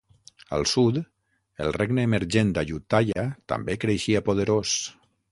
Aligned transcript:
Al 0.55 0.63
sud, 0.69 0.95
el 1.65 1.69
Regne 1.75 2.05
emergent 2.09 2.53
d'Ayutthaya 2.55 3.25
també 3.53 3.75
creixia 3.85 4.23
poderós. 4.31 4.73